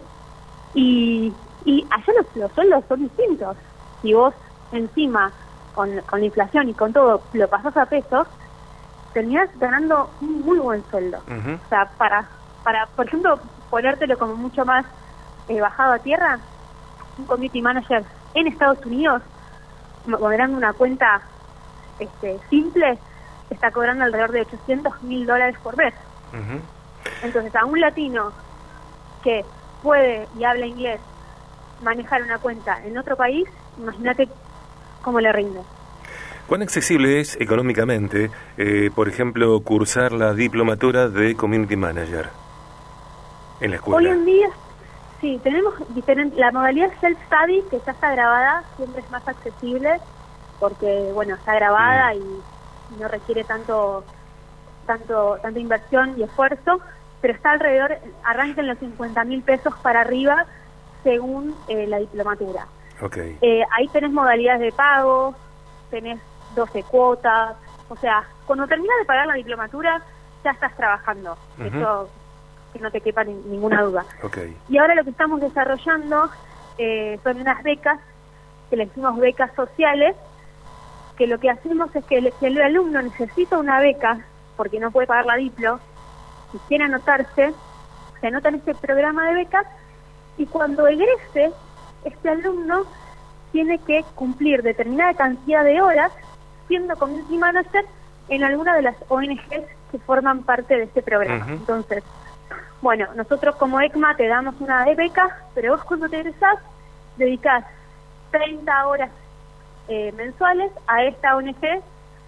y, 0.74 1.34
y 1.66 1.86
allá 1.90 2.14
los, 2.18 2.36
los 2.36 2.52
sueldos 2.54 2.84
son 2.88 3.02
distintos. 3.02 3.58
Si 4.02 4.14
vos 4.14 4.34
encima, 4.72 5.32
con, 5.74 6.00
con 6.02 6.20
la 6.20 6.26
inflación 6.26 6.70
y 6.70 6.74
con 6.74 6.94
todo, 6.94 7.22
lo 7.34 7.48
pasás 7.48 7.76
a 7.78 7.86
pesos, 7.86 8.28
terminás 9.14 9.50
ganando 9.60 10.10
un 10.22 10.42
muy 10.42 10.60
buen 10.60 10.84
sueldo. 10.90 11.20
O 11.20 11.70
sea, 11.70 11.90
para, 11.98 12.28
para, 12.64 12.88
por 12.88 13.08
ejemplo, 13.08 13.40
ponértelo 13.70 14.18
como 14.18 14.36
mucho 14.36 14.66
más 14.66 14.86
eh, 15.48 15.60
bajado 15.60 15.94
a 15.94 16.00
tierra, 16.00 16.40
un 17.18 17.26
community 17.26 17.62
manager 17.62 18.04
en 18.34 18.48
Estados 18.48 18.84
Unidos, 18.86 19.22
moderando 20.08 20.58
una 20.58 20.74
cuenta 20.74 21.22
este, 22.00 22.40
simple, 22.50 22.98
está 23.50 23.72
cobrando 23.72 24.06
alrededor 24.06 24.32
de 24.32 24.42
800 24.42 25.04
mil 25.04 25.26
dólares 25.26 25.56
por 25.62 25.78
mes. 25.78 25.94
Entonces, 27.22 27.56
a 27.56 27.66
un 27.66 27.80
latino 27.80 28.32
que 29.24 29.46
puede 29.84 30.28
y 30.38 30.44
habla 30.44 30.66
inglés 30.66 31.00
manejar 31.84 32.24
una 32.24 32.40
cuenta 32.40 32.84
en 32.86 32.98
otro 32.98 33.16
país, 33.16 33.48
imagínate 33.78 34.28
cómo 35.02 35.20
le 35.20 35.32
rinde. 35.32 35.62
¿Cuán 36.48 36.62
accesible 36.62 37.20
es 37.20 37.40
económicamente, 37.40 38.32
eh, 38.58 38.90
por 38.94 39.08
ejemplo, 39.08 39.60
cursar 39.62 40.12
la 40.12 40.34
diplomatura 40.34 41.08
de 41.08 41.36
Community 41.36 41.76
Manager 41.76 42.43
en 43.64 43.72
la 43.72 43.78
escuela? 43.78 44.10
Hoy 44.10 44.16
en 44.16 44.26
día, 44.26 44.50
sí, 45.22 45.40
tenemos 45.42 45.74
diferente, 45.96 46.38
la 46.38 46.52
modalidad 46.52 46.92
self-study, 47.02 47.64
que 47.70 47.80
ya 47.86 47.94
está 47.94 48.12
grabada, 48.12 48.64
siempre 48.76 49.02
es 49.02 49.10
más 49.10 49.28
accesible, 49.28 50.00
porque, 50.60 51.12
bueno, 51.14 51.36
está 51.36 51.56
grabada 51.56 52.14
y 52.14 52.40
no 53.00 53.08
requiere 53.08 53.44
tanto 53.44 54.04
tanto 54.86 55.38
tanta 55.42 55.60
inversión 55.60 56.14
y 56.18 56.24
esfuerzo, 56.24 56.82
pero 57.22 57.34
está 57.34 57.52
alrededor, 57.52 57.98
arranca 58.26 58.60
en 58.60 58.68
los 58.68 58.78
50 58.80 59.24
mil 59.24 59.42
pesos 59.42 59.74
para 59.82 60.02
arriba 60.02 60.46
según 61.04 61.56
eh, 61.70 61.88
la 61.88 62.00
diplomatura. 62.00 62.68
Okay. 63.02 63.38
Eh, 63.42 63.64
ahí 63.72 63.88
tenés 63.88 64.12
modalidades 64.12 64.60
de 64.60 64.72
pago, 64.74 65.34
tenés 65.90 66.20
12 66.56 66.84
cuotas, 66.84 67.56
o 67.88 67.96
sea, 67.96 68.26
cuando 68.46 68.68
terminas 68.68 68.98
de 69.00 69.06
pagar 69.06 69.26
la 69.26 69.36
diplomatura 69.36 70.02
ya 70.44 70.52
estás 70.52 70.76
trabajando, 70.76 71.38
eso 71.58 72.10
que 72.74 72.80
no 72.80 72.92
te 72.92 73.02
quepa 73.02 73.24
ninguna 73.24 73.82
duda. 73.84 74.06
Okay. 74.24 74.58
Y 74.68 74.78
ahora 74.78 74.96
lo 74.96 75.04
que 75.04 75.12
estamos 75.12 75.40
desarrollando 75.40 76.30
eh, 76.78 77.20
son 77.24 77.40
unas 77.40 77.64
becas, 77.64 78.00
que 78.70 78.78
le 78.78 78.88
decimos 78.88 79.18
becas 79.20 79.54
sociales, 79.56 80.16
que 81.18 81.28
lo 81.28 81.40
que 81.40 81.50
hacemos 81.50 81.96
es 81.96 82.04
que 82.06 82.18
el, 82.18 82.34
si 82.40 82.48
el 82.48 82.62
alumno 82.62 83.02
necesita 83.02 83.58
una 83.58 83.80
beca 83.80 84.26
porque 84.58 84.80
no 84.80 84.92
puede 84.92 85.08
pagar 85.08 85.26
la 85.26 85.36
diplo, 85.36 85.80
si 86.52 86.58
quiere 86.68 86.86
anotarse, 86.86 87.54
se 88.20 88.28
anota 88.28 88.50
en 88.50 88.56
este 88.56 88.76
programa 88.76 89.28
de 89.28 89.36
becas 89.36 89.66
y 90.38 90.46
cuando 90.46 90.88
egrese, 90.88 91.52
este 92.04 92.30
alumno 92.30 92.86
tiene 93.52 93.78
que 93.80 94.04
cumplir 94.16 94.64
determinada 94.64 95.14
cantidad 95.14 95.64
de 95.64 95.82
horas 95.82 96.12
siendo 96.68 96.96
community 96.98 97.38
manager 97.38 97.86
en 98.30 98.44
alguna 98.44 98.76
de 98.76 98.82
las 98.82 98.96
ONGs 99.10 99.68
que 99.92 100.00
forman 100.00 100.44
parte 100.44 100.76
de 100.76 100.84
este 100.84 101.02
programa. 101.02 101.46
Entonces, 101.50 102.04
bueno, 102.84 103.08
nosotros 103.16 103.56
como 103.56 103.80
ECMA 103.80 104.16
te 104.18 104.28
damos 104.28 104.60
una 104.60 104.84
de 104.84 104.94
beca, 104.94 105.38
pero 105.56 105.72
vos 105.72 105.86
cuando 105.86 106.10
te 106.10 106.20
egresás 106.20 106.60
dedicás 107.16 107.64
30 108.32 108.88
horas 108.88 109.10
eh, 109.88 110.12
mensuales 110.12 110.70
a 110.88 111.04
esta 111.04 111.38
ONG 111.38 111.82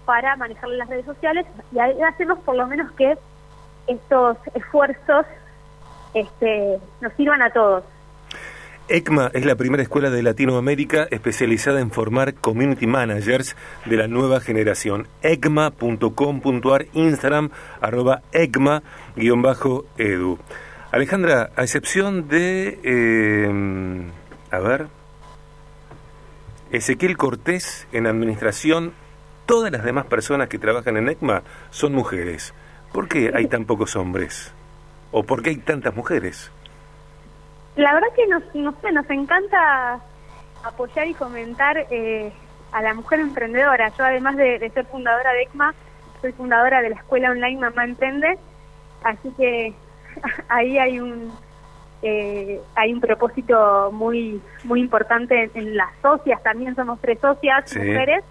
para 0.06 0.36
manejar 0.38 0.70
las 0.70 0.88
redes 0.88 1.06
sociales 1.06 1.46
y 1.74 1.80
hacemos 1.80 2.40
por 2.40 2.56
lo 2.56 2.68
menos 2.68 2.90
que 2.94 3.18
estos 3.88 4.38
esfuerzos 4.54 5.26
este, 6.14 6.80
nos 7.02 7.12
sirvan 7.14 7.42
a 7.42 7.50
todos. 7.50 7.84
ECMA 8.88 9.32
es 9.34 9.46
la 9.46 9.56
primera 9.56 9.82
escuela 9.82 10.12
de 10.12 10.22
Latinoamérica 10.22 11.08
especializada 11.10 11.80
en 11.80 11.90
formar 11.90 12.36
community 12.36 12.86
managers 12.86 13.56
de 13.86 13.98
la 13.98 14.08
nueva 14.08 14.42
generación. 14.42 15.08
ECMA.com.ar, 15.24 16.86
Instagram, 16.94 17.50
arroba 17.82 18.22
ECMA-edu. 18.32 18.78
Alejandra, 20.92 21.50
a 21.56 21.64
excepción 21.64 22.28
de, 22.28 22.80
eh, 22.84 24.12
a 24.52 24.60
ver, 24.60 24.86
Ezequiel 26.72 27.18
Cortés 27.18 27.88
en 27.92 28.06
administración, 28.06 28.94
todas 29.48 29.72
las 29.72 29.84
demás 29.84 30.06
personas 30.06 30.48
que 30.48 30.60
trabajan 30.60 30.98
en 30.98 31.10
ECMA 31.10 31.42
son 31.72 31.94
mujeres. 31.94 32.54
¿Por 32.94 33.08
qué 33.08 33.32
hay 33.34 33.48
tan 33.48 33.66
pocos 33.66 33.96
hombres? 33.96 34.54
¿O 35.12 35.24
por 35.24 35.42
qué 35.42 35.50
hay 35.50 35.58
tantas 35.58 35.96
mujeres? 35.96 36.52
La 37.76 37.94
verdad 37.94 38.08
que 38.16 38.28
nos, 38.28 38.44
no 38.54 38.74
sé, 38.82 38.92
nos 38.92 39.10
encanta 39.10 40.00
apoyar 40.64 41.08
y 41.08 41.14
fomentar 41.14 41.86
eh, 41.90 42.32
a 42.72 42.82
la 42.82 42.94
mujer 42.94 43.20
emprendedora. 43.20 43.90
Yo 43.98 44.06
además 44.06 44.38
de, 44.38 44.70
ser 44.74 44.86
fundadora 44.86 45.32
de 45.34 45.44
ECMA, 45.44 45.74
soy 46.22 46.32
fundadora 46.34 46.82
de 46.82 46.90
la 46.90 46.96
escuela 46.96 47.32
online 47.32 47.60
Mamá 47.60 47.86
Emprende, 47.86 48.38
así 49.04 49.32
que 49.38 49.74
ahí 50.50 50.78
hay 50.78 51.00
un 51.00 51.32
eh, 52.02 52.62
hay 52.76 52.94
un 52.94 53.00
propósito 53.00 53.90
muy 53.92 54.42
muy 54.64 54.80
importante 54.80 55.50
en, 55.54 55.76
las 55.76 55.90
socias, 56.02 56.42
también 56.44 56.76
somos 56.76 57.00
tres 57.02 57.20
socias 57.20 57.76
mujeres, 57.76 58.24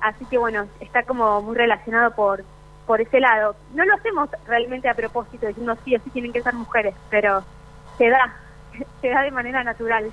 así 0.00 0.24
que 0.26 0.38
bueno, 0.38 0.66
está 0.80 1.02
como 1.04 1.42
muy 1.42 1.56
relacionado 1.56 2.14
por 2.14 2.44
por 2.86 3.00
ese 3.00 3.20
lado. 3.20 3.54
No 3.74 3.84
lo 3.84 3.94
hacemos 3.94 4.28
realmente 4.46 4.88
a 4.88 4.94
propósito, 4.94 5.46
diciendo 5.46 5.76
sí, 5.84 5.94
así 5.94 6.10
tienen 6.10 6.32
que 6.32 6.42
ser 6.42 6.54
mujeres, 6.54 6.94
pero 7.10 7.42
se 7.96 8.08
da, 8.08 8.34
se 9.00 9.08
da 9.08 9.22
de 9.22 9.30
manera 9.30 9.62
natural. 9.64 10.10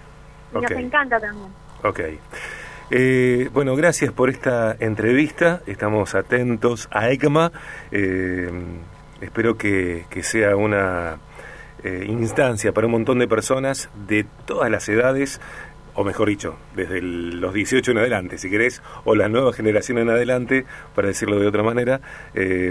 Y 0.54 0.56
nos 0.56 0.72
encanta 0.72 1.19
también. 1.19 1.52
Ok. 1.84 2.00
Eh, 2.91 3.50
bueno, 3.54 3.76
gracias 3.76 4.12
por 4.12 4.30
esta 4.30 4.76
entrevista. 4.80 5.62
Estamos 5.67 6.15
atentos 6.15 6.88
a 6.91 7.12
ECMA. 7.12 7.52
Eh, 7.91 8.50
espero 9.22 9.58
que, 9.58 10.06
que, 10.10 10.24
sea 10.24 10.56
una 10.56 11.19
eh, 11.84 12.06
instancia 12.08 12.72
para 12.72 12.88
un 12.88 12.93
montón 12.93 13.19
de 13.19 13.28
personas 13.28 13.89
de 14.08 14.26
todas 14.45 14.72
las 14.72 14.89
edades, 14.89 15.39
o 15.93 16.04
mejor 16.04 16.30
dicho, 16.30 16.58
desde 16.76 17.00
los 17.02 17.54
18 17.54 17.91
en 17.91 18.00
adelante, 18.00 18.39
si 18.39 18.50
querés, 18.50 18.82
o 19.04 19.13
la 19.13 19.30
nueva 19.30 19.54
generación 19.54 20.00
en 20.00 20.10
adelante, 20.10 20.65
para 20.95 21.10
decirlo 21.10 21.39
de 21.39 21.48
otra 21.48 21.62
manera, 21.62 22.02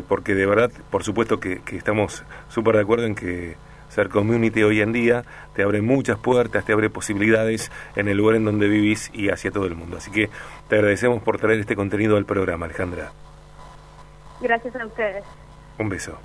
porque 0.08 0.34
de 0.34 0.46
verdad, 0.46 0.70
por 0.90 1.04
supuesto 1.04 1.38
que, 1.38 1.60
que 1.60 1.76
estamos 1.76 2.24
súper 2.48 2.76
de 2.76 2.82
acuerdo 2.82 3.06
en 3.06 3.14
que 3.14 3.56
ser 3.88 4.08
community 4.08 4.62
hoy 4.62 4.80
en 4.80 4.92
día 4.92 5.24
te 5.54 5.62
abre 5.62 5.82
muchas 5.82 6.18
puertas, 6.18 6.64
te 6.64 6.72
abre 6.72 6.90
posibilidades 6.90 7.72
en 7.96 8.08
el 8.08 8.16
lugar 8.16 8.36
en 8.36 8.44
donde 8.44 8.68
vivís 8.68 9.10
y 9.12 9.30
hacia 9.30 9.50
todo 9.50 9.66
el 9.66 9.74
mundo. 9.74 9.96
Así 9.96 10.10
que 10.10 10.30
te 10.68 10.76
agradecemos 10.76 11.22
por 11.22 11.38
traer 11.38 11.60
este 11.60 11.74
contenido 11.74 12.16
al 12.16 12.24
programa, 12.24 12.66
Alejandra. 12.66 13.10
Gracias 14.40 14.76
a 14.76 14.86
ustedes. 14.86 15.24
Un 15.78 15.88
beso. 15.88 16.18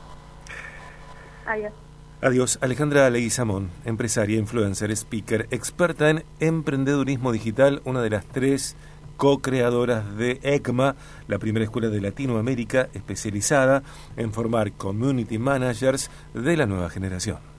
Adiós. 1.45 1.73
Adiós, 2.21 2.57
Alejandra 2.61 3.09
Leguizamón, 3.09 3.69
empresaria, 3.83 4.37
influencer, 4.37 4.91
speaker, 4.91 5.47
experta 5.51 6.09
en 6.09 6.23
emprendedurismo 6.39 7.33
digital, 7.33 7.81
una 7.83 8.01
de 8.01 8.11
las 8.11 8.25
tres 8.25 8.77
co-creadoras 9.17 10.15
de 10.15 10.39
ECMA, 10.41 10.95
la 11.27 11.39
primera 11.39 11.65
escuela 11.65 11.89
de 11.89 12.01
Latinoamérica 12.01 12.87
especializada 12.93 13.83
en 14.15 14.31
formar 14.31 14.71
community 14.73 15.37
managers 15.37 16.09
de 16.33 16.55
la 16.55 16.65
nueva 16.65 16.89
generación. 16.89 17.52